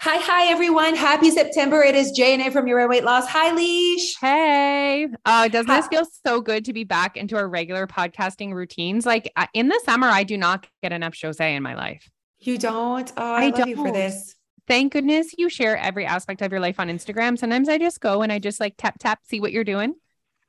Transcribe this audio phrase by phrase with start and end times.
[0.00, 0.94] Hi, hi, everyone.
[0.94, 1.82] Happy September.
[1.82, 3.26] It is Jay from Your Weight Loss.
[3.28, 4.16] Hi, Leash.
[4.20, 5.08] Hey.
[5.24, 9.06] Uh, doesn't this feel so good to be back into our regular podcasting routines?
[9.06, 12.08] Like uh, in the summer, I do not get enough Jose in my life.
[12.38, 13.10] You don't?
[13.16, 13.68] Oh, I, I love don't.
[13.68, 14.34] you for this.
[14.66, 17.38] Thank goodness you share every aspect of your life on Instagram.
[17.38, 19.94] Sometimes I just go and I just like tap, tap, see what you're doing.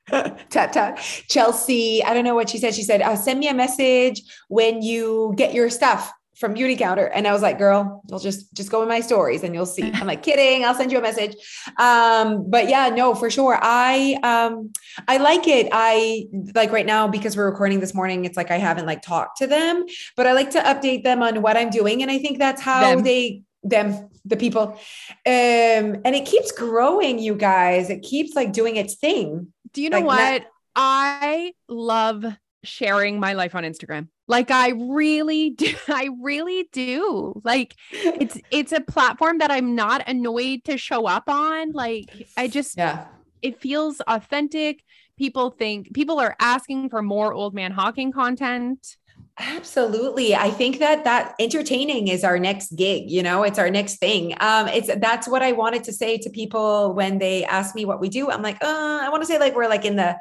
[0.52, 3.54] tap tap chelsea i don't know what she said she said uh, send me a
[3.56, 7.10] message when you get your stuff from Beautycounter.
[7.14, 9.92] And I was like, girl, you'll just, just go in my stories and you'll see.
[9.94, 10.66] I'm like, kidding.
[10.66, 11.36] I'll send you a message.
[11.78, 13.58] Um, but yeah, no, for sure.
[13.62, 14.74] I, um,
[15.08, 15.70] I like it.
[15.72, 18.26] I like right now because we're recording this morning.
[18.26, 19.86] It's like, I haven't like talked to them,
[20.18, 22.02] but I like to update them on what I'm doing.
[22.02, 23.04] And I think that's how them.
[23.04, 24.80] they, them, the people.
[25.26, 27.90] Um, and it keeps growing, you guys.
[27.90, 29.54] It keeps like doing its thing.
[29.74, 30.42] Do you know like, what?
[30.42, 32.26] Not- I love
[32.64, 34.10] sharing my life on Instagram.
[34.28, 35.74] Like I really do.
[35.88, 37.42] I really do.
[37.44, 41.72] Like it's it's a platform that I'm not annoyed to show up on.
[41.72, 42.06] Like
[42.38, 43.06] I just yeah.
[43.42, 44.84] It feels authentic.
[45.18, 48.98] People think people are asking for more old man hawking content.
[49.38, 50.34] Absolutely.
[50.34, 54.34] I think that that entertaining is our next gig, you know, it's our next thing.
[54.40, 58.00] Um it's that's what I wanted to say to people when they ask me what
[58.00, 58.32] we do.
[58.32, 60.18] I'm like, uh, I want to say like we're like in the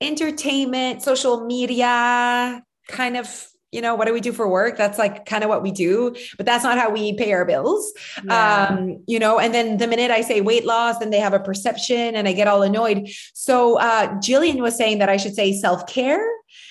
[0.00, 4.78] entertainment, social media kind of you know what do we do for work?
[4.78, 7.92] That's like kind of what we do but that's not how we pay our bills.
[8.24, 8.68] Yeah.
[8.70, 11.40] um you know and then the minute i say weight loss then they have a
[11.40, 13.10] perception and i get all annoyed.
[13.34, 16.26] So uh jillian was saying that i should say self-care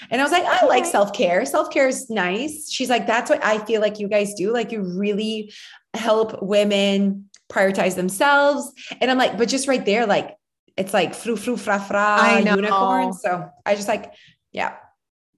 [0.10, 1.46] and i was like i like self-care.
[1.46, 2.70] Self-care is nice.
[2.72, 4.52] She's like that's what i feel like you guys do.
[4.52, 5.54] Like you really
[5.94, 8.74] help women prioritize themselves.
[9.00, 10.36] And i'm like but just right there like
[10.76, 13.14] it's like fru fru fra fra unicorn.
[13.14, 14.14] so i just like
[14.52, 14.76] yeah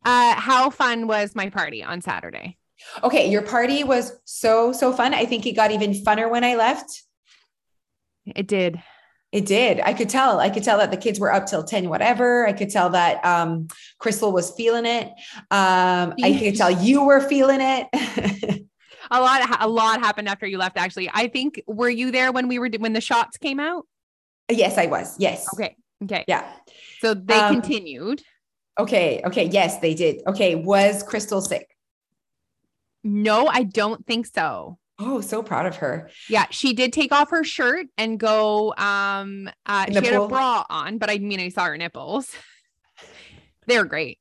[0.10, 2.58] uh, how fun was my party on Saturday?
[3.04, 5.14] Okay, your party was so so fun.
[5.14, 7.04] I think it got even funner when I left.
[8.26, 8.82] It did.
[9.32, 9.80] It did.
[9.82, 10.40] I could tell.
[10.40, 12.48] I could tell that the kids were up till 10, whatever.
[12.48, 13.68] I could tell that um,
[14.00, 15.08] Crystal was feeling it.
[15.52, 17.88] Um, I could tell you were feeling it.
[19.12, 20.78] a lot, a lot happened after you left.
[20.78, 23.86] Actually, I think were you there when we were when the shots came out?
[24.50, 25.16] Yes, I was.
[25.20, 25.48] Yes.
[25.54, 25.76] Okay.
[26.04, 26.26] Okay.
[26.28, 26.52] Yeah.
[27.02, 28.24] So they um, continued.
[28.80, 29.22] Okay.
[29.26, 29.46] Okay.
[29.46, 30.22] Yes, they did.
[30.26, 30.56] Okay.
[30.56, 31.76] Was Crystal sick?
[33.04, 34.78] No, I don't think so.
[35.02, 36.10] Oh, so proud of her.
[36.28, 38.74] Yeah, she did take off her shirt and go.
[38.78, 42.30] Um, uh, she had a bra on, but I mean, I saw her nipples.
[43.68, 44.20] They're great.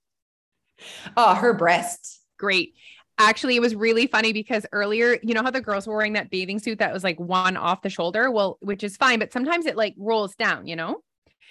[1.17, 2.21] Oh, her breasts.
[2.39, 2.75] Great.
[3.19, 6.31] Actually, it was really funny because earlier, you know how the girls were wearing that
[6.31, 8.31] bathing suit that was like one off the shoulder?
[8.31, 11.01] Well, which is fine, but sometimes it like rolls down, you know?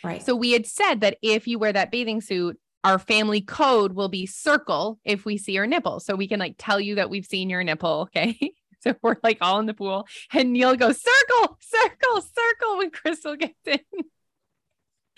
[0.03, 0.24] Right.
[0.24, 4.07] So we had said that if you wear that bathing suit, our family code will
[4.07, 5.99] be circle if we see your nipple.
[5.99, 8.07] So we can like tell you that we've seen your nipple.
[8.15, 8.53] Okay.
[8.81, 13.35] So we're like all in the pool and Neil goes circle, circle, circle when Crystal
[13.35, 13.79] gets in.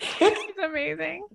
[0.00, 1.26] it's amazing.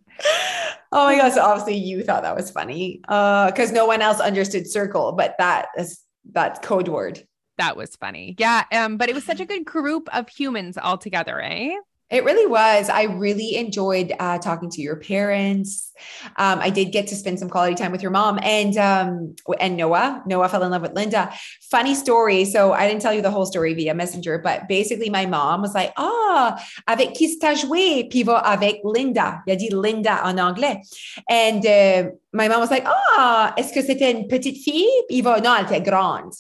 [0.92, 1.36] Oh my gosh.
[1.36, 3.02] So obviously you thought that was funny.
[3.08, 6.02] Uh, because no one else understood circle, but that is
[6.32, 7.24] that code word.
[7.60, 8.36] That was funny.
[8.40, 8.64] Yeah.
[8.72, 11.76] Um, but it was such a good group of humans all together, eh?
[12.12, 12.88] It really was.
[12.88, 15.92] I really enjoyed uh, talking to your parents.
[16.38, 19.76] Um, I did get to spend some quality time with your mom and um, and
[19.76, 20.22] Noah.
[20.28, 21.34] Noah fell in love with Linda.
[21.72, 22.46] Funny story.
[22.46, 25.74] So I didn't tell you the whole story via messenger, but basically my mom was
[25.74, 29.42] like, "Ah, avec qui t'as joué?" Puis avec Linda.
[29.48, 30.82] Il a dit Linda en anglais.
[31.28, 35.56] And uh, my mom was like, "Ah, est-ce que c'était une petite fille?" Puis non,
[35.58, 36.34] elle était grande.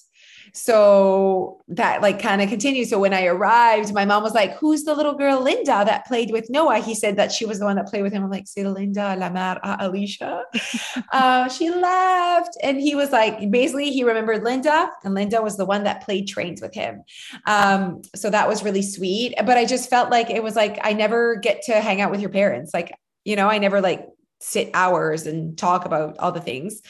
[0.55, 2.89] So that like kind of continues.
[2.89, 6.31] So when I arrived, my mom was like, Who's the little girl Linda that played
[6.31, 6.79] with Noah?
[6.79, 8.23] He said that she was the one that played with him.
[8.23, 10.43] I'm like, C'est Linda, la mère Alicia.
[11.11, 12.55] uh, she laughed.
[12.63, 16.29] And he was like, basically, he remembered Linda, and Linda was the one that played
[16.29, 17.03] trains with him.
[17.45, 19.35] Um, so that was really sweet.
[19.37, 22.21] But I just felt like it was like, I never get to hang out with
[22.21, 22.73] your parents.
[22.73, 22.93] Like,
[23.25, 24.07] you know, I never like
[24.39, 26.81] sit hours and talk about all the things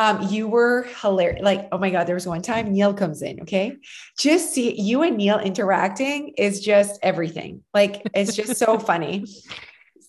[0.00, 1.42] um, you were hilarious.
[1.42, 3.42] Like, oh my God, there was one time Neil comes in.
[3.42, 3.76] Okay.
[4.18, 7.62] Just see you and Neil interacting is just everything.
[7.74, 9.26] Like, it's just so funny.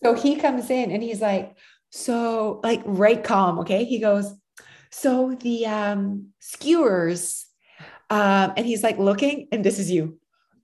[0.01, 1.57] So he comes in and he's like,
[1.89, 3.59] so like right calm.
[3.59, 3.83] Okay.
[3.83, 4.33] He goes,
[4.91, 7.45] so the um skewers,
[8.09, 10.19] um, and he's like looking, and this is you.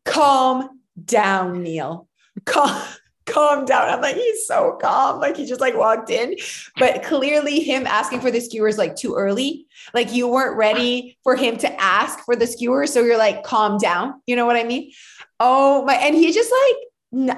[0.06, 0.69] Calm
[1.03, 2.07] down, Neil.
[2.45, 2.81] Calm
[3.27, 3.89] calm down.
[3.89, 5.19] I'm like, he's so calm.
[5.19, 6.35] Like he just like walked in.
[6.77, 9.68] But clearly him asking for the skewers like too early.
[9.94, 12.91] Like you weren't ready for him to ask for the skewers.
[12.94, 14.21] So you're like, calm down.
[14.25, 14.91] You know what I mean?
[15.39, 16.77] Oh my, and he just like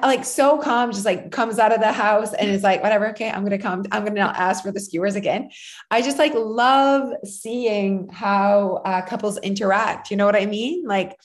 [0.01, 3.29] like so calm, just like comes out of the house and is like, whatever, okay,
[3.29, 5.51] I'm gonna come, I'm gonna not ask for the skewers again.
[5.91, 10.09] I just like love seeing how uh, couples interact.
[10.09, 10.85] You know what I mean?
[10.87, 11.15] Like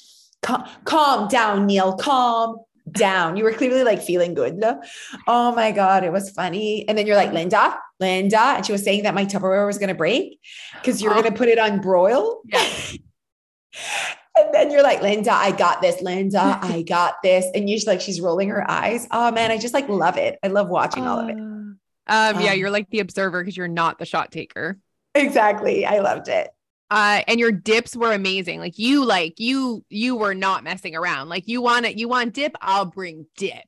[0.43, 2.59] calm down, Neil, calm
[2.91, 3.37] down.
[3.37, 4.57] You were clearly like feeling good.
[4.57, 4.83] No?
[5.27, 6.89] Oh my God, it was funny.
[6.89, 8.41] And then you're like, Linda, Linda.
[8.41, 10.39] And she was saying that my Tupperware was going to break
[10.75, 11.21] because you're oh.
[11.21, 12.43] going to put it on broil.
[12.45, 12.67] Yeah.
[14.37, 16.01] and then you're like, Linda, I got this.
[16.03, 17.47] Linda, I got this.
[17.55, 19.07] And usually like she's rolling her eyes.
[19.11, 20.39] Oh man, I just like love it.
[20.43, 21.39] I love watching uh, all of it.
[21.39, 24.79] Um, um, yeah, you're like the observer because you're not the shot taker.
[25.15, 25.87] Exactly.
[25.87, 26.51] I loved it
[26.91, 31.29] uh and your dips were amazing like you like you you were not messing around
[31.29, 33.65] like you want it you want dip i'll bring dip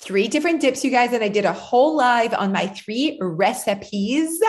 [0.00, 4.40] three different dips, you guys, and I did a whole live on my three recipes.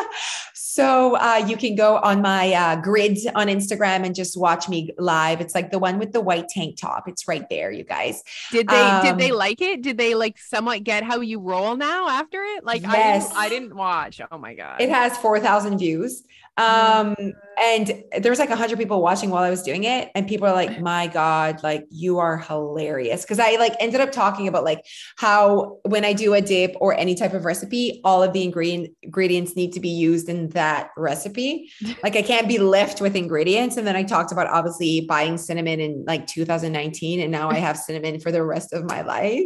[0.53, 4.91] So uh, you can go on my uh, grid on Instagram and just watch me
[4.97, 5.41] live.
[5.41, 7.07] It's like the one with the white tank top.
[7.07, 8.23] It's right there, you guys.
[8.51, 9.81] Did they um, did they um, like it?
[9.81, 12.63] Did they like somewhat get how you roll now after it?
[12.63, 12.93] Like yes.
[12.93, 14.21] I didn't, I didn't watch.
[14.31, 16.23] Oh my god, it has four thousand views.
[16.57, 17.15] Um,
[17.61, 20.09] and there was like a hundred people watching while I was doing it.
[20.15, 23.25] And people are like, my God, like you are hilarious.
[23.25, 24.85] Cause I like ended up talking about like
[25.17, 28.91] how when I do a dip or any type of recipe, all of the ingredient
[29.03, 31.69] ingredients need to be used in that recipe.
[32.03, 33.75] like I can't be left with ingredients.
[33.75, 37.19] And then I talked about obviously buying cinnamon in like 2019.
[37.19, 39.43] And now I have cinnamon for the rest of my life.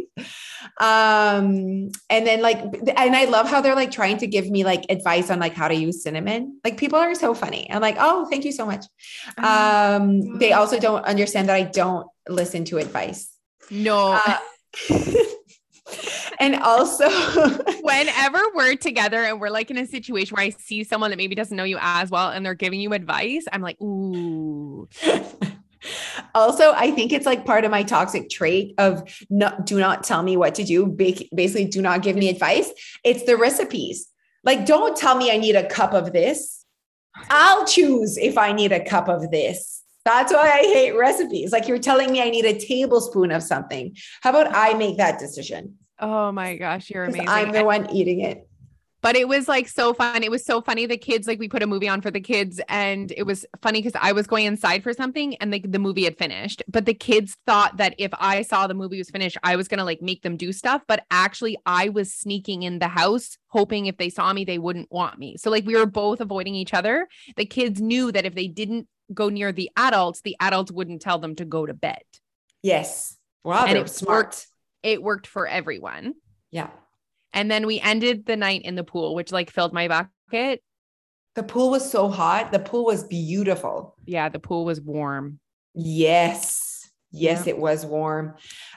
[0.80, 2.58] Um, and then like,
[2.96, 5.68] and I love how they're like trying to give me like advice on like how
[5.68, 6.60] to use cinnamon.
[6.64, 7.70] Like people are so funny.
[7.70, 8.84] I'm like, oh, thank you so much.
[9.38, 13.30] Um, they also don't understand that I don't listen to advice.
[13.70, 14.20] No.
[14.24, 14.38] Uh,
[16.38, 17.08] and also
[17.82, 21.34] whenever we're together and we're like in a situation where I see someone that maybe
[21.34, 24.88] doesn't know you as well and they're giving you advice, I'm like, ooh.
[26.34, 30.22] also, I think it's like part of my toxic trait of not, do not tell
[30.22, 30.86] me what to do.
[30.86, 32.70] Basically, do not give me advice.
[33.04, 34.08] It's the recipes.
[34.42, 36.63] Like, don't tell me I need a cup of this.
[37.30, 39.82] I'll choose if I need a cup of this.
[40.04, 41.52] That's why I hate recipes.
[41.52, 43.96] Like you're telling me I need a tablespoon of something.
[44.20, 45.76] How about I make that decision?
[45.98, 47.28] Oh my gosh, you're amazing.
[47.28, 48.46] I'm the one eating it
[49.04, 50.22] but it was like so fun.
[50.22, 50.86] It was so funny.
[50.86, 53.82] The kids, like we put a movie on for the kids and it was funny
[53.82, 56.62] because I was going inside for something and like the movie had finished.
[56.68, 59.84] But the kids thought that if I saw the movie was finished, I was gonna
[59.84, 60.80] like make them do stuff.
[60.88, 64.90] But actually I was sneaking in the house, hoping if they saw me, they wouldn't
[64.90, 65.36] want me.
[65.36, 67.06] So like we were both avoiding each other.
[67.36, 71.18] The kids knew that if they didn't go near the adults, the adults wouldn't tell
[71.18, 72.04] them to go to bed.
[72.62, 73.18] Yes.
[73.44, 74.24] Wow, and it smart.
[74.24, 74.46] Worked,
[74.82, 76.14] it worked for everyone.
[76.50, 76.70] Yeah.
[77.34, 80.62] And then we ended the night in the pool, which like filled my bucket.
[81.34, 82.52] The pool was so hot.
[82.52, 83.96] The pool was beautiful.
[84.06, 85.40] Yeah, the pool was warm.
[85.74, 86.70] Yes.
[87.16, 87.50] Yes, yeah.
[87.50, 88.34] it was warm.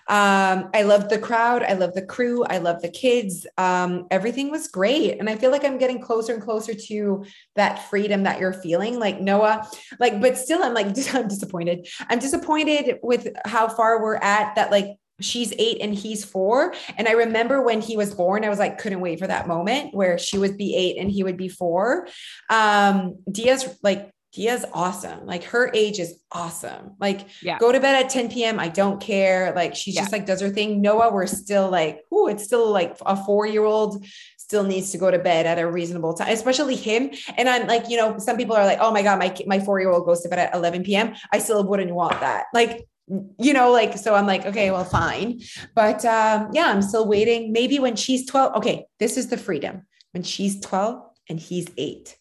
[0.07, 1.63] Um, I loved the crowd.
[1.63, 2.44] I love the crew.
[2.45, 3.48] I love the kids.
[3.57, 5.19] Um, everything was great.
[5.19, 7.25] And I feel like I'm getting closer and closer to
[7.56, 9.00] that freedom that you're feeling.
[9.00, 9.68] Like Noah,
[10.00, 11.88] like, but still I'm like, I'm disappointed.
[12.10, 16.73] I'm disappointed with how far we're at that, like, she's eight and he's four.
[16.97, 19.93] And I remember when he was born, I was like, couldn't wait for that moment
[19.93, 22.07] where she would be eight and he would be four.
[22.49, 25.25] Um, Dia's like, Dia's awesome.
[25.25, 26.95] Like her age is awesome.
[26.99, 27.57] Like yeah.
[27.57, 28.59] go to bed at 10 p.m.
[28.59, 29.53] I don't care.
[29.55, 30.01] Like she yeah.
[30.01, 30.81] just like does her thing.
[30.81, 34.05] Noah, we're still like, oh, it's still like a four-year-old
[34.37, 37.11] still needs to go to bed at a reasonable time, especially him.
[37.35, 40.05] And I'm like, you know, some people are like, oh my God, my, my four-year-old
[40.05, 41.15] goes to bed at 11 p.m.
[41.33, 42.45] I still wouldn't want that.
[42.53, 45.39] Like you know like so i'm like okay well fine.
[45.75, 47.51] But um yeah i'm still waiting.
[47.51, 49.86] Maybe when she's 12 okay this is the freedom.
[50.12, 52.17] When she's 12 and he's 8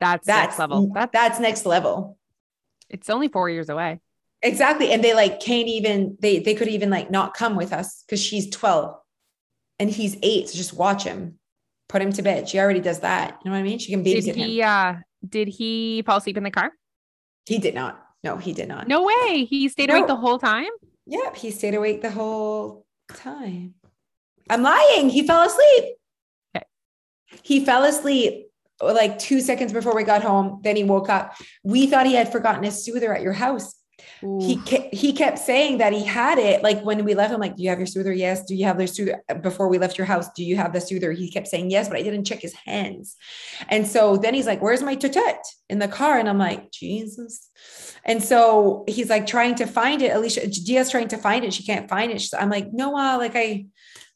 [0.00, 2.18] that's that's next level that's, that's next level.
[2.88, 4.00] It's only 4 years away.
[4.42, 4.92] Exactly.
[4.92, 8.20] And they like can't even they they could even like not come with us cuz
[8.20, 8.94] she's 12
[9.78, 11.38] and he's 8 so just watch him.
[11.88, 12.48] Put him to bed.
[12.48, 13.38] She already does that.
[13.44, 13.78] You know what i mean?
[13.78, 14.68] She can babysit did he him.
[14.68, 14.94] uh
[15.28, 16.72] did he fall asleep in the car?
[17.46, 18.88] He did not no, he did not.
[18.88, 19.44] No way.
[19.44, 19.96] He stayed no.
[19.96, 20.72] awake the whole time?
[21.06, 23.74] Yep, he stayed awake the whole time.
[24.50, 25.10] I'm lying.
[25.10, 25.94] He fell asleep.
[26.56, 26.66] Okay.
[27.42, 28.48] He fell asleep
[28.82, 30.60] like two seconds before we got home.
[30.64, 31.36] Then he woke up.
[31.62, 33.75] We thought he had forgotten his soother at your house.
[34.22, 34.38] Ooh.
[34.40, 36.62] He ke- he kept saying that he had it.
[36.62, 38.12] Like when we left him, like, do you have your soother?
[38.12, 38.44] Yes.
[38.44, 40.28] Do you have the soother before we left your house?
[40.34, 41.12] Do you have the soother?
[41.12, 43.16] He kept saying yes, but I didn't check his hands.
[43.68, 45.38] And so then he's like, "Where's my tutut
[45.68, 47.50] in the car?" And I'm like, Jesus.
[48.04, 50.14] And so he's like trying to find it.
[50.14, 51.52] Alicia Dia's trying to find it.
[51.52, 52.22] She can't find it.
[52.38, 53.66] I'm like, Noah, like I,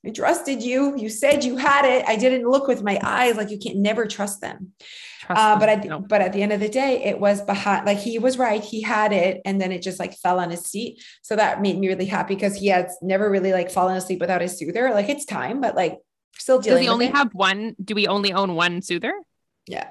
[0.06, 0.96] I trusted you.
[0.96, 2.04] You said you had it.
[2.06, 3.36] I didn't look with my eyes.
[3.36, 4.72] Like you can't never trust them.
[5.28, 6.00] Uh, but at no.
[6.00, 7.86] but at the end of the day, it was behind.
[7.86, 8.62] Like he was right.
[8.62, 11.02] He had it, and then it just like fell on his seat.
[11.22, 14.40] So that made me really happy because he has never really like fallen asleep without
[14.40, 14.90] his soother.
[14.90, 15.98] Like it's time, but like
[16.36, 16.78] still dealing.
[16.78, 17.16] Does he only it.
[17.16, 17.76] have one?
[17.82, 19.12] Do we only own one soother?
[19.66, 19.88] Yeah.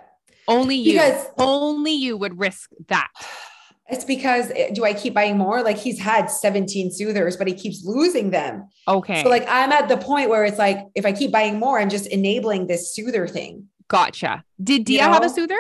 [0.48, 0.94] Only you.
[0.94, 3.10] Because only you would risk that
[3.90, 5.64] It's because eh, do I keep buying more?
[5.64, 8.70] Like he's had 17 soothers, but he keeps losing them.
[8.88, 9.24] Okay.
[9.24, 11.90] So like I'm at the point where it's like if I keep buying more, I'm
[11.90, 13.66] just enabling this soother thing.
[13.90, 14.44] Gotcha.
[14.64, 15.14] Did Dia You know?
[15.14, 15.58] have a soother?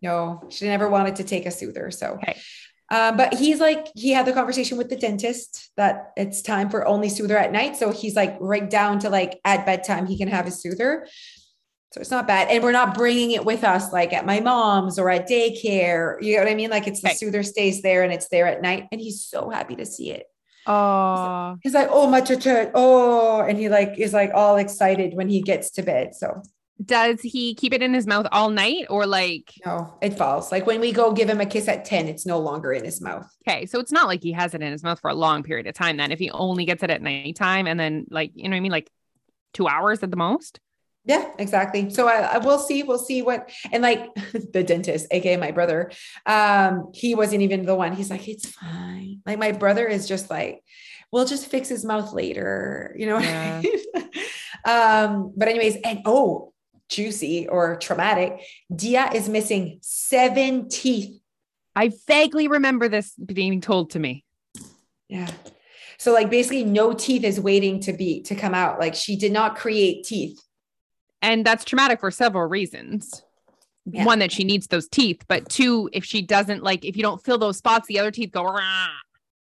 [0.00, 1.90] No, she never wanted to take a soother.
[1.90, 2.36] So Okay.
[2.90, 6.86] um, but he's like, he had the conversation with the dentist that it's time for
[6.86, 7.76] only soother at night.
[7.76, 11.06] So he's like right down to like at bedtime, he can have his soother.
[11.92, 12.48] So it's not bad.
[12.48, 16.16] And we're not bringing it with us like at my mom's or at daycare.
[16.22, 16.70] You know what I mean?
[16.70, 17.16] Like it's the Okay.
[17.16, 18.88] soother stays there and it's there at night.
[18.90, 20.24] And he's so happy to see it.
[20.66, 22.70] Oh, He's like, oh, my turn.
[22.74, 26.14] Oh, and he like is like all excited when he gets to bed.
[26.14, 26.42] So
[26.84, 30.50] does he keep it in his mouth all night or like, no, it falls.
[30.50, 33.00] Like when we go give him a kiss at 10, it's no longer in his
[33.00, 33.28] mouth.
[33.46, 33.66] okay.
[33.66, 35.74] So it's not like he has it in his mouth for a long period of
[35.74, 38.58] time then if he only gets it at nighttime and then like, you know what
[38.58, 38.72] I mean?
[38.72, 38.90] Like
[39.52, 40.60] two hours at the most.
[41.04, 41.90] Yeah, exactly.
[41.90, 44.08] So I, I will see, we'll see what, and like
[44.52, 45.90] the dentist, aka my brother,
[46.26, 47.92] um, he wasn't even the one.
[47.92, 49.20] He's like, it's fine.
[49.26, 50.62] Like my brother is just like,
[51.10, 53.16] we'll just fix his mouth later, you know.
[53.16, 53.72] I mean?
[54.64, 56.51] um, but anyways, and oh,
[56.92, 58.40] juicy or traumatic,
[58.74, 61.20] Dia is missing seven teeth.
[61.74, 64.24] I vaguely remember this being told to me.
[65.08, 65.30] Yeah.
[65.98, 68.78] So like basically no teeth is waiting to be to come out.
[68.78, 70.40] Like she did not create teeth.
[71.20, 73.22] And that's traumatic for several reasons.
[73.84, 74.04] Yeah.
[74.04, 77.22] One, that she needs those teeth, but two, if she doesn't like, if you don't
[77.22, 78.88] fill those spots, the other teeth go, "Rah."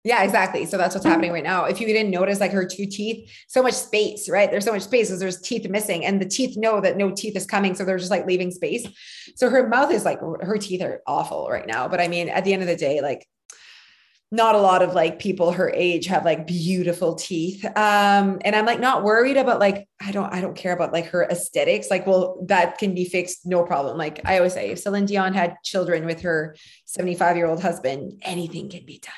[0.04, 0.66] Yeah, exactly.
[0.66, 1.66] So that's what's happening right now.
[1.66, 4.50] If you didn't notice, like her two teeth, so much space, right?
[4.50, 7.36] There's so much space because there's teeth missing, and the teeth know that no teeth
[7.36, 8.88] is coming, so they're just like leaving space.
[9.36, 11.88] So her mouth is like her teeth are awful right now.
[11.88, 13.28] But I mean, at the end of the day, like
[14.32, 17.64] not a lot of like people her age have like beautiful teeth.
[17.66, 21.08] Um, and I'm like not worried about like I don't I don't care about like
[21.08, 21.92] her aesthetics.
[21.92, 23.98] Like, well, that can be fixed, no problem.
[23.98, 26.56] Like I always say, if Celine Dion had children with her
[26.86, 29.14] 75 year old husband, anything can be done.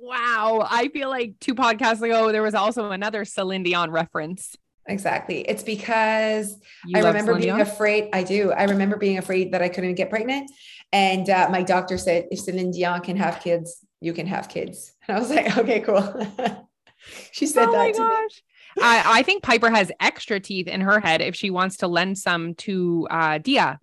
[0.00, 0.66] Wow.
[0.68, 4.56] I feel like two podcasts ago, there was also another Celine Dion reference.
[4.86, 5.40] Exactly.
[5.42, 7.60] It's because You I remember Celine being Dion?
[7.60, 8.08] afraid.
[8.12, 8.52] I do.
[8.52, 10.50] I remember being afraid that I couldn't get pregnant.
[10.92, 14.94] And uh, my doctor said, if Celine Dion can have kids, you can have kids.
[15.08, 16.02] And I was like, okay, cool.
[17.32, 18.08] she said oh my that to me.
[18.08, 18.42] gosh.
[18.80, 22.16] I, I think Piper has extra teeth in her head if she wants to lend
[22.18, 23.80] some to uh, Dia.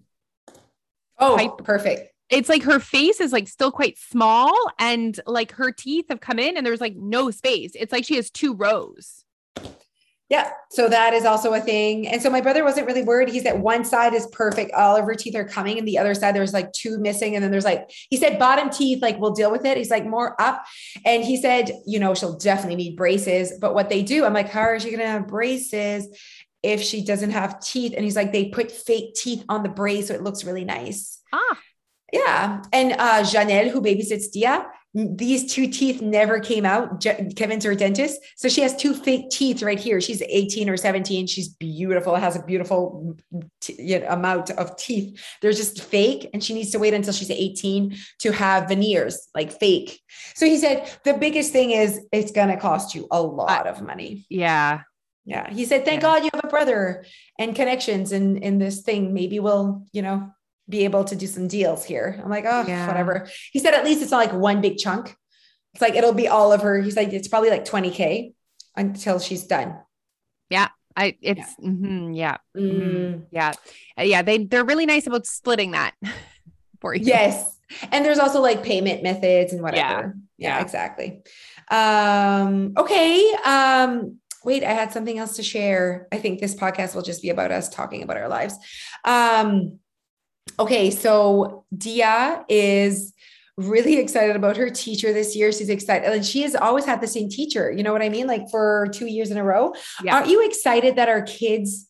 [1.19, 2.12] Oh, perfect.
[2.29, 6.39] It's like her face is like still quite small and like her teeth have come
[6.39, 7.72] in and there's like no space.
[7.75, 9.24] It's like she has two rows.
[10.27, 10.50] Yeah.
[10.72, 12.08] So that is also a thing.
[12.08, 13.29] And so my brother wasn't really worried.
[13.29, 14.72] He said one side is perfect.
[14.74, 15.77] All of her teeth are coming.
[15.77, 17.36] And the other side, there's like two missing.
[17.36, 19.77] And then there's like, he said, bottom teeth, like we'll deal with it.
[19.77, 20.65] He's like more up.
[21.05, 23.53] And he said, you know, she'll definitely need braces.
[23.62, 26.08] But what they do, I'm like, how is she going to have braces
[26.63, 27.94] if she doesn't have teeth?
[27.96, 30.08] And he's like, they put fake teeth on the brace.
[30.08, 31.22] So it looks really nice.
[31.32, 31.60] Ah,
[32.19, 32.62] Yeah.
[32.72, 37.01] And uh Janelle, who babysits Dia, these two teeth never came out.
[37.01, 38.17] Je- Kevin's her dentist.
[38.38, 40.00] So she has two fake teeth right here.
[40.00, 41.27] She's 18 or 17.
[41.27, 43.17] She's beautiful, has a beautiful
[43.60, 45.22] t- you know, amount of teeth.
[45.41, 46.29] They're just fake.
[46.34, 50.00] And she needs to wait until she's 18 to have veneers, like fake.
[50.36, 53.81] So he said, the biggest thing is it's going to cost you a lot of
[53.81, 54.25] money.
[54.29, 54.81] yeah.
[55.27, 55.50] Yeah.
[55.51, 56.10] He said, thank Yeah.
[56.13, 57.03] God you have a brother
[57.39, 59.12] and connections in, in this thing.
[59.12, 60.29] Maybe we'll, you know,
[60.67, 62.19] be able to do some deals here.
[62.24, 62.88] I'm like, oh, Yeah.
[62.88, 63.27] whatever.
[63.51, 65.15] He said, at least it's not like one big chunk.
[65.74, 66.79] It's like, it'll be all of her.
[66.81, 68.34] He's like, it's probably like 20K
[68.75, 69.77] until she's done.
[70.50, 70.69] Yeah.
[70.98, 72.38] I it's mhm, yeah.
[72.55, 73.25] Mm.
[73.29, 73.51] Yeah.
[74.00, 75.93] Uh, Yeah, they they're really nice about splitting that
[76.79, 77.05] for you.
[77.05, 77.60] Yes.
[77.91, 79.77] And there's also like payment methods and whatever.
[79.81, 80.01] Yeah.
[80.38, 80.62] Yeah, Yeah.
[80.62, 81.22] exactly.
[81.69, 83.34] Um, okay.
[83.43, 86.07] Um, wait, I had something else to share.
[86.13, 88.55] I think this podcast will just be about us talking about our lives.
[89.03, 89.79] Um,
[90.59, 93.13] okay, so Dia is
[93.57, 95.51] really excited about her teacher this year.
[95.51, 97.71] She's excited, and she has always had the same teacher.
[97.71, 98.27] You know what I mean?
[98.27, 99.73] Like for two years in a row.
[100.03, 100.15] Yeah.
[100.15, 101.89] Aren't you excited that our kids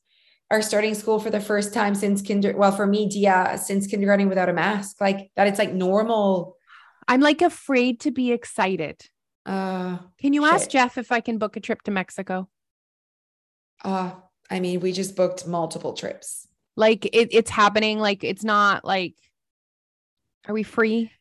[0.51, 2.55] are starting school for the first time since kinder?
[2.55, 5.47] Well, for me, Dia, since kindergarten without a mask, like that.
[5.47, 6.57] It's like normal.
[7.07, 9.01] I'm like afraid to be excited.
[9.45, 12.49] Uh, Can you ask Jeff if I can book a trip to Mexico?
[13.83, 14.11] uh,
[14.49, 16.47] I mean, we just booked multiple trips.
[16.75, 17.99] Like it, it's happening.
[17.99, 19.15] Like it's not like,
[20.47, 21.11] are we free?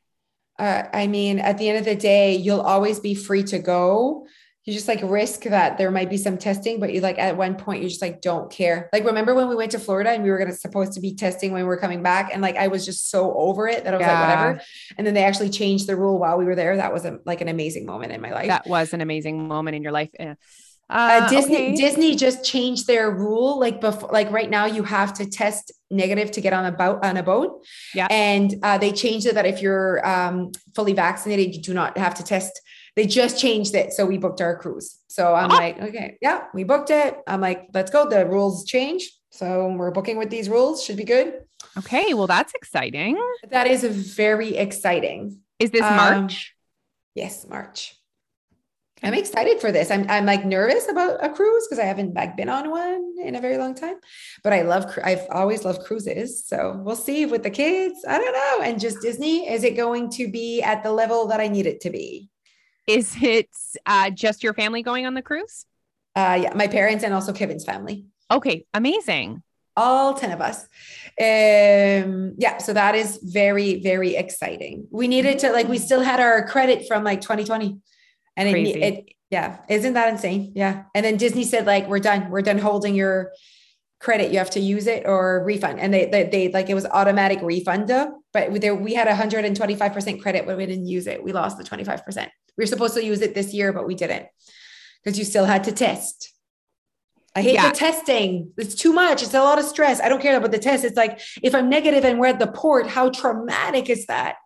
[0.59, 4.27] Uh, I mean, at the end of the day, you'll always be free to go.
[4.65, 7.57] You just like risk that there might be some testing, but you like at one
[7.57, 8.89] point you just like don't care.
[8.95, 11.53] Like remember when we went to Florida and we were gonna supposed to be testing
[11.53, 13.97] when we were coming back, and like I was just so over it that I
[13.99, 14.21] was Yeah.
[14.21, 14.63] like whatever.
[14.97, 16.77] And then they actually changed the rule while we were there.
[16.79, 18.47] That was a, like an amazing moment in my life.
[18.49, 20.11] That was an amazing moment in your life.
[20.91, 21.75] Uh, Uh, Disney okay.
[21.75, 23.59] Disney just changed their rule.
[23.59, 27.05] Like before, like right now, you have to test negative to get on a boat
[27.05, 27.65] on a boat.
[27.95, 28.07] Yeah.
[28.11, 32.15] and uh, they changed it that if you're um, fully vaccinated, you do not have
[32.17, 32.61] to test.
[32.97, 34.99] They just changed it, so we booked our cruise.
[35.09, 35.55] So I'm Oh.
[35.57, 37.17] like, okay, yeah, we booked it.
[37.27, 38.09] I'm like, let's go.
[38.09, 40.85] The rules change, so we're booking with these rules.
[40.85, 41.41] Should be good.
[41.79, 42.15] Okay.
[42.15, 43.19] Well, that's exciting.
[43.51, 43.83] That is
[44.15, 45.41] very exciting.
[45.59, 46.55] Is this Um, March?
[47.17, 47.97] Yes, March.
[49.05, 49.91] I'm excited for this.
[49.91, 53.35] I'm I'm like nervous about a cruise because I haven't like been on one in
[53.35, 53.97] a very long time.
[54.43, 56.45] But I love I've always loved cruises.
[56.47, 58.05] So we'll see with the kids.
[58.09, 58.65] I don't know.
[58.65, 61.83] And just Disney, is it going to be at the level that I need it
[61.83, 62.31] to be?
[62.87, 63.51] Is it
[63.87, 65.67] uh, just your family going on the cruise?
[66.17, 68.07] Uh yeah, my parents and also Kevin's family.
[68.31, 68.65] Okay.
[68.73, 69.43] Amazing.
[69.77, 70.63] All 10 of us.
[71.21, 74.87] Um yeah, so that is very very exciting.
[74.91, 77.81] We needed to like we still had our credit from like 2020.
[78.37, 80.53] And it, it yeah, isn't that insane?
[80.55, 80.85] Yeah.
[80.95, 82.31] And then Disney said like we're done.
[82.31, 83.33] We're done holding your
[84.01, 84.33] credit.
[84.33, 85.81] You have to use it or refund.
[85.81, 90.21] And they they, they like it was automatic refund though, but there we had 125%
[90.21, 91.23] credit when we didn't use it.
[91.23, 92.29] We lost the 25%.
[92.57, 94.27] We were supposed to use it this year, but we didn't.
[95.03, 96.33] Because you still had to test.
[97.35, 97.71] I hate Yeah.
[97.71, 98.53] the testing.
[98.57, 99.23] It's too much.
[99.23, 100.01] It's a lot of stress.
[100.01, 100.85] I don't care about the test.
[100.85, 104.37] It's like if I'm negative and we're at the port, how traumatic is that?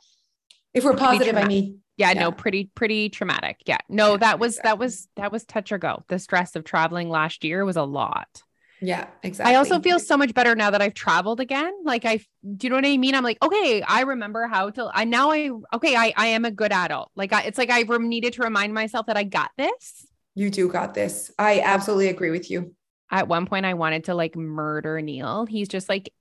[0.72, 1.80] If we're positive, I mean.
[1.98, 2.20] Yeah, Yeah.
[2.20, 3.60] no, pretty, pretty traumatic.
[3.66, 3.78] Yeah.
[3.90, 6.04] No, Yeah, that was, that was, that was touch or go.
[6.08, 8.42] The stress of traveling last year was a lot.
[8.80, 9.52] Yeah, exactly.
[9.54, 11.74] I also feel so much better now that I've traveled again.
[11.84, 12.18] Like I,
[12.56, 13.16] do you know what I mean?
[13.16, 16.52] I'm like, okay, I remember how to, I now I, okay, I, I am a
[16.52, 17.10] good adult.
[17.16, 20.06] Like I, it's like I needed to remind myself that I got this.
[20.36, 21.32] you do got this.
[21.38, 22.74] I absolutely agree with you.
[23.10, 25.46] At one point I wanted to like murder Neil.
[25.46, 26.12] He's just like,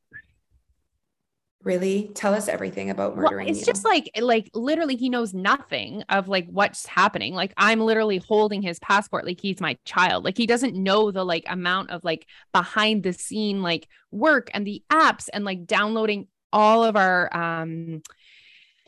[1.67, 2.09] Really?
[2.15, 3.50] Tell us everything about well, murdering.
[3.50, 3.65] it's Neil.
[3.65, 7.33] just like, like literally he knows nothing of like what's happening.
[7.33, 10.24] Like I'm literally holding his passport like he's my child.
[10.24, 14.65] Like he doesn't know the like amount of like behind the scene like work and
[14.65, 18.01] the apps and like downloading all of our um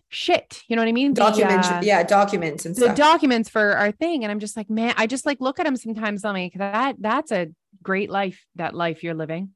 [0.08, 0.64] shit.
[0.70, 1.14] You know what I mean?
[1.14, 1.68] Documents.
[1.68, 2.96] uh, yeah, documents and the stuff.
[2.96, 4.24] documents for our thing.
[4.24, 6.24] And I'm just like, man, I just like look at him sometimes.
[6.24, 7.50] I'm like, that that's a
[7.84, 9.50] great life, that life you're living.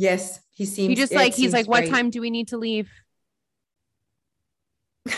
[0.00, 0.88] Yes, he seems.
[0.88, 2.90] He just like he's like, what time do we need to leave?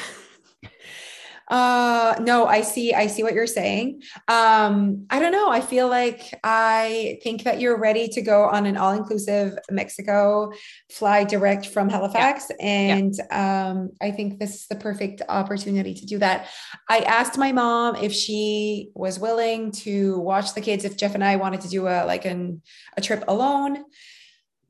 [1.48, 4.00] Uh no, I see I see what you're saying.
[4.26, 5.50] Um I don't know.
[5.50, 10.52] I feel like I think that you're ready to go on an all-inclusive Mexico
[10.90, 16.18] fly direct from Halifax and um I think this is the perfect opportunity to do
[16.20, 16.48] that.
[16.88, 21.24] I asked my mom if she was willing to watch the kids if Jeff and
[21.24, 22.62] I wanted to do a like an
[22.96, 23.84] a trip alone.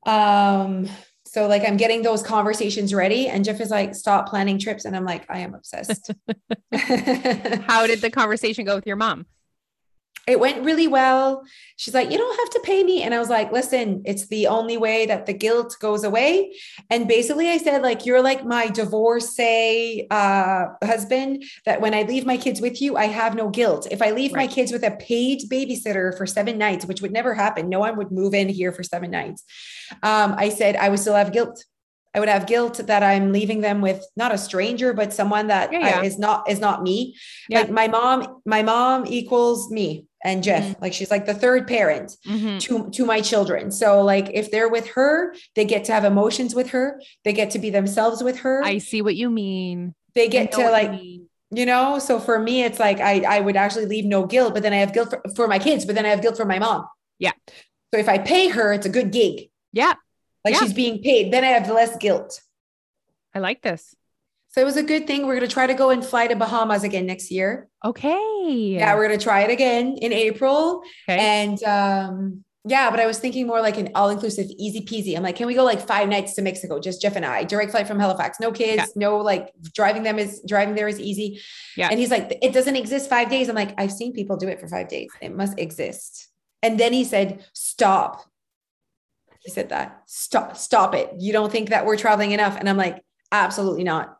[0.05, 0.89] Um
[1.25, 4.95] so like I'm getting those conversations ready and Jeff is like stop planning trips and
[4.95, 6.11] I'm like I am obsessed.
[6.73, 9.27] How did the conversation go with your mom?
[10.29, 11.43] It went really well.
[11.77, 13.03] She's like, you don't have to pay me.
[13.03, 16.55] And I was like, listen, it's the only way that the guilt goes away.
[16.91, 22.25] And basically I said, like, you're like my divorcee uh, husband that when I leave
[22.27, 23.89] my kids with you, I have no guilt.
[23.91, 27.35] If I leave my kids with a paid babysitter for seven nights, which would never
[27.35, 29.45] happen, no one would move in here for seven nights.
[30.03, 31.65] Um, I said, I would still have guilt.
[32.15, 35.73] I would have guilt that I'm leaving them with not a stranger, but someone that
[35.73, 36.03] Yeah, I- yeah.
[36.03, 37.17] is not is not me.
[37.49, 37.61] Yeah.
[37.61, 40.63] Like my mom, my mom equals me and Jeff.
[40.65, 40.83] Mm-hmm.
[40.83, 42.61] Like she's like the third parent Mhm.
[42.61, 43.71] to to my children.
[43.71, 47.01] So like if they're with her, they get to have emotions with her.
[47.25, 48.63] They get to be themselves with her.
[48.65, 49.95] I see what you mean.
[50.15, 51.01] they get to what you like
[51.55, 51.99] you know.
[51.99, 54.77] So for me, it's like I I would actually leave no guilt, but then I
[54.77, 56.87] have guilt for, for my kids, but then I have guilt for my mom.
[57.19, 57.33] Yeah.
[57.93, 59.51] So if I pay her, it's a good gig.
[59.73, 59.95] Yeah,
[60.45, 60.61] Like Yeah.
[60.61, 61.33] she's being paid.
[61.33, 62.41] Then I have less guilt.
[63.35, 63.95] I like this.
[64.53, 65.27] So it was a good thing.
[65.27, 67.69] We're gonna try to go and fly to Bahamas again next year.
[67.85, 68.77] Okay.
[68.79, 70.83] Yeah, we're gonna try it again in April.
[71.09, 71.19] okay.
[71.19, 75.17] And um, yeah, but I was thinking more like an all-inclusive, easy peasy.
[75.17, 76.79] I'm like, can we go like five nights to Mexico?
[76.79, 78.85] Just Jeff and I, direct flight from Halifax, no kids, Yeah.
[78.95, 81.41] no like driving them is driving there is easy.
[81.77, 81.89] Yeah.
[81.91, 83.49] And he's like, it doesn't exist five days.
[83.49, 85.11] I'm like, I've seen people do it for five days.
[85.21, 86.29] It must exist.
[86.63, 88.23] And then he said, stop.
[89.41, 91.11] He said that stop, stop it.
[91.19, 92.57] You don't think that we're traveling enough?
[92.57, 94.19] And I'm like, absolutely not.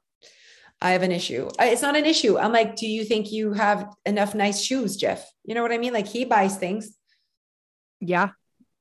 [0.83, 1.47] I have an issue.
[1.61, 2.37] Uh, It's not an issue.
[2.39, 5.25] I'm like, do you think you have enough nice shoes, Jeff?
[5.45, 5.93] You know what I mean?
[5.93, 6.97] Like he buys things.
[8.01, 8.31] yeah.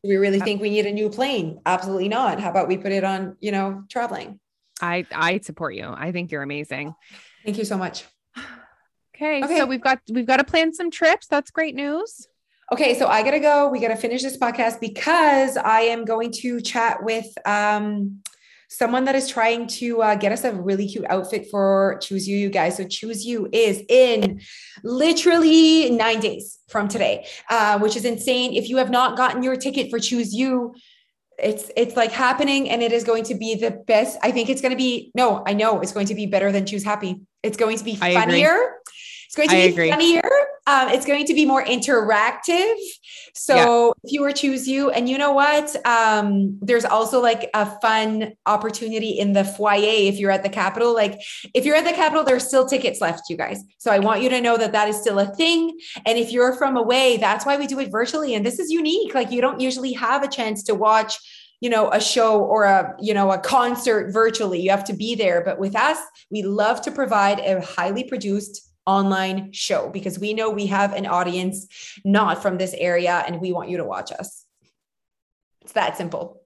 [0.03, 0.45] Do we really Yep.
[0.45, 1.61] think we need a new plane?
[1.63, 2.39] Absolutely not.
[2.39, 4.39] How about we put it on, you know, traveling?
[4.81, 5.93] I I support you.
[5.95, 6.95] I think you're amazing.
[7.45, 8.05] Thank you so much.
[9.15, 9.57] Okay, Okay.
[9.59, 11.27] so we've got we've got to plan some trips.
[11.27, 12.27] That's great news.
[12.73, 13.69] Okay, so I gotta go.
[13.69, 18.23] We gotta finish this podcast because I am going to chat with um
[18.71, 22.37] someone that is trying to uh, get us a really cute outfit for Choose You,
[22.37, 22.77] you guys.
[22.77, 24.41] So Choose You is in
[24.83, 28.53] literally nine days from today, uh, which is insane.
[28.53, 30.73] If you have not gotten your ticket for Choose You,
[31.37, 34.61] it's it's like happening and it is going to be the best i think it's
[34.61, 37.57] going to be no i know it's going to be better than choose happy it's
[37.57, 38.75] going to be funnier
[39.31, 39.89] it's going to I be agree.
[39.89, 40.29] funnier.
[40.67, 42.75] Um, it's going to be more interactive.
[43.33, 43.91] So yeah.
[44.03, 45.73] if you were choose you, and you know what?
[45.87, 50.93] Um, there's also like a fun opportunity in the foyer if you're at the Capitol.
[50.93, 51.17] Like
[51.53, 53.63] if you're at the Capitol, there's still tickets left, you guys.
[53.77, 55.79] So I want you to know that that is still a thing.
[56.05, 58.35] And if you're from away, that's why we do it virtually.
[58.35, 59.15] And this is unique.
[59.15, 61.17] Like you don't usually have a chance to watch
[61.61, 65.13] you know a show or a you know a concert virtually you have to be
[65.13, 65.99] there but with us
[66.31, 71.05] we love to provide a highly produced online show because we know we have an
[71.05, 71.67] audience
[72.03, 74.45] not from this area and we want you to watch us.
[75.61, 76.41] It's that simple.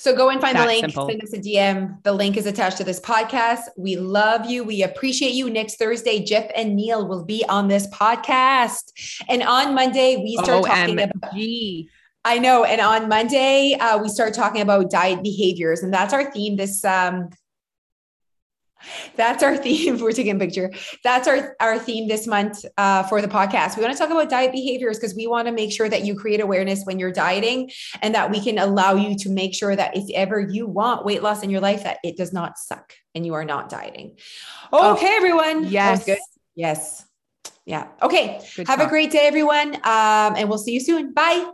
[0.00, 1.08] So go and find that the link, simple.
[1.08, 2.02] send us a DM.
[2.04, 3.62] The link is attached to this podcast.
[3.76, 4.62] We love you.
[4.62, 5.50] We appreciate you.
[5.50, 8.92] Next Thursday, Jeff and Neil will be on this podcast.
[9.28, 10.94] And on Monday, we start O-M-G.
[10.94, 11.34] talking about.
[12.24, 12.62] I know.
[12.62, 15.82] And on Monday, uh, we start talking about diet behaviors.
[15.82, 17.30] And that's our theme this um,
[19.16, 19.98] that's our theme.
[20.00, 20.72] We're taking a picture.
[21.04, 23.76] That's our, our theme this month uh, for the podcast.
[23.76, 26.14] We want to talk about diet behaviors because we want to make sure that you
[26.14, 27.70] create awareness when you're dieting
[28.02, 31.22] and that we can allow you to make sure that if ever you want weight
[31.22, 34.16] loss in your life, that it does not suck and you are not dieting.
[34.72, 35.64] Oh, okay, oh, everyone.
[35.68, 36.04] Yes.
[36.04, 36.18] Good.
[36.54, 37.04] Yes.
[37.66, 37.88] Yeah.
[38.02, 38.40] Okay.
[38.56, 38.86] Good Have talk.
[38.86, 39.74] a great day, everyone.
[39.76, 41.12] Um, and we'll see you soon.
[41.12, 41.50] Bye.